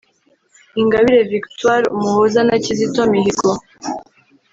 Ingabire 0.81 1.21
Victoire 1.33 1.85
Umuhoza 1.95 2.39
na 2.47 2.55
Kizito 2.63 3.01
Mihigo 3.11 3.49